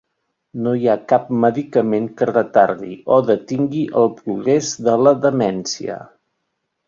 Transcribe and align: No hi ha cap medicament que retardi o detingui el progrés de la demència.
No 0.67 0.71
hi 0.77 0.87
ha 0.91 0.93
cap 1.11 1.27
medicament 1.41 2.07
que 2.21 2.27
retardi 2.31 2.97
o 3.17 3.19
detingui 3.27 3.83
el 4.03 4.09
progrés 4.21 4.71
de 4.89 4.95
la 5.09 5.13
demència. 5.27 5.99